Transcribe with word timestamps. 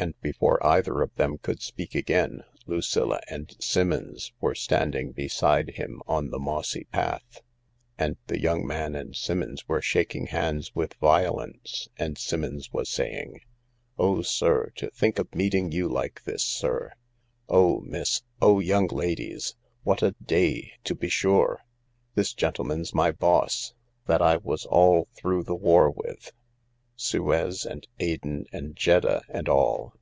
And 0.00 0.14
before 0.20 0.64
either 0.64 1.02
of 1.02 1.12
them 1.16 1.38
could 1.38 1.60
speak 1.60 1.96
again 1.96 2.44
Lucilla 2.68 3.20
and 3.28 3.56
Simmons 3.58 4.32
were 4.40 4.54
standing 4.54 5.10
beside 5.10 5.70
him 5.70 6.02
on 6.06 6.30
the 6.30 6.38
mossy 6.38 6.84
path, 6.84 7.42
and 7.98 8.16
the 8.28 8.38
young 8.40 8.64
man 8.64 8.94
and 8.94 9.16
Simmons 9.16 9.66
were 9.66 9.82
shaking 9.82 10.26
hands 10.28 10.72
with 10.72 10.94
violence, 11.00 11.88
and 11.96 12.16
Simmons 12.16 12.72
was 12.72 12.88
saying," 12.88 13.40
Oh, 13.98 14.22
sir, 14.22 14.70
to 14.76 14.88
think 14.88 15.18
of 15.18 15.34
meeting 15.34 15.72
you 15.72 15.88
like 15.88 16.22
this, 16.22 16.44
sir 16.44 16.92
I 16.92 16.94
Oh, 17.48 17.80
miss— 17.80 18.22
oh, 18.40 18.60
young 18.60 18.86
ladies 18.86 19.56
I 19.60 19.68
What 19.82 20.02
a 20.04 20.14
day 20.24 20.74
to 20.84 20.94
be 20.94 21.08
sure 21.08 21.64
1 22.14 22.14
This 22.14 22.34
gentleman's 22.34 22.94
my 22.94 23.10
boss, 23.10 23.74
that 24.06 24.22
I 24.22 24.36
was 24.36 24.64
all 24.64 25.08
through 25.16 25.42
THE 25.42 25.54
LARK 25.54 25.56
83 25.56 25.60
the 25.60 25.64
war 25.64 25.90
with— 25.90 26.32
Suez 27.00 27.64
and 27.64 27.86
Aden 28.00 28.46
and 28.52 28.74
Jeddah 28.74 29.22
and 29.28 29.48
all. 29.48 29.94